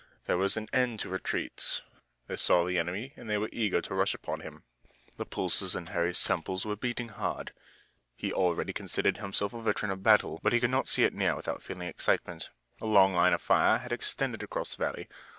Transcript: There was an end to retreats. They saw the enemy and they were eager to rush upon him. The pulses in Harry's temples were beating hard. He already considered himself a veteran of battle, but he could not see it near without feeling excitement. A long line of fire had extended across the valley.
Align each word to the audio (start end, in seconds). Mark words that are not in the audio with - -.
There 0.25 0.39
was 0.39 0.57
an 0.57 0.67
end 0.73 0.99
to 1.01 1.09
retreats. 1.09 1.83
They 2.25 2.35
saw 2.35 2.65
the 2.65 2.79
enemy 2.79 3.13
and 3.15 3.29
they 3.29 3.37
were 3.37 3.51
eager 3.51 3.81
to 3.83 3.93
rush 3.93 4.15
upon 4.15 4.39
him. 4.39 4.63
The 5.17 5.27
pulses 5.27 5.75
in 5.75 5.85
Harry's 5.85 6.23
temples 6.23 6.65
were 6.65 6.75
beating 6.75 7.09
hard. 7.09 7.53
He 8.15 8.33
already 8.33 8.73
considered 8.73 9.17
himself 9.17 9.53
a 9.53 9.61
veteran 9.61 9.91
of 9.91 10.01
battle, 10.01 10.39
but 10.41 10.53
he 10.53 10.59
could 10.59 10.71
not 10.71 10.87
see 10.87 11.03
it 11.03 11.13
near 11.13 11.35
without 11.35 11.61
feeling 11.61 11.87
excitement. 11.87 12.49
A 12.81 12.87
long 12.87 13.13
line 13.13 13.33
of 13.33 13.43
fire 13.43 13.77
had 13.77 13.91
extended 13.91 14.41
across 14.41 14.73
the 14.75 14.83
valley. 14.83 15.07